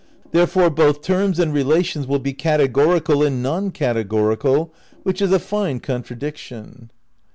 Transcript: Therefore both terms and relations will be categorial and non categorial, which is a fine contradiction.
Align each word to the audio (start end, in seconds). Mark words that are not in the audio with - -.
Therefore 0.31 0.71
both 0.71 1.03
terms 1.03 1.37
and 1.37 1.53
relations 1.53 2.07
will 2.07 2.17
be 2.17 2.33
categorial 2.33 3.23
and 3.23 3.43
non 3.43 3.69
categorial, 3.69 4.71
which 5.03 5.21
is 5.21 5.31
a 5.31 5.37
fine 5.37 5.79
contradiction. 5.79 6.89